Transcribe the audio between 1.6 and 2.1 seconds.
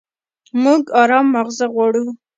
غواړو.